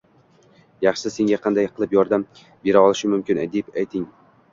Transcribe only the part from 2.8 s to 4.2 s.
olishim mumkin?” deb ayting.